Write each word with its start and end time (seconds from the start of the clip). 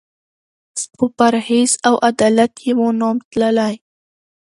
په 0.97 1.05
پرهېز 1.17 1.71
او 1.87 1.95
عدالت 2.09 2.53
یې 2.65 2.71
وو 2.77 2.87
نوم 2.99 3.17
تللی 3.31 3.75